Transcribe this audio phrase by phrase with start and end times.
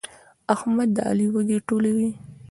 [0.53, 2.09] احمد د علي وږي ټولوي.